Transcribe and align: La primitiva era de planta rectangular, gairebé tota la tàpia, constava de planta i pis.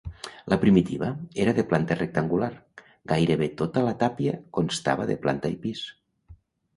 La 0.51 0.57
primitiva 0.61 1.09
era 1.43 1.51
de 1.57 1.65
planta 1.73 1.97
rectangular, 1.99 2.49
gairebé 3.11 3.49
tota 3.59 3.83
la 3.89 3.93
tàpia, 4.05 4.33
constava 4.59 5.05
de 5.11 5.19
planta 5.27 5.53
i 5.57 5.59
pis. 5.67 5.85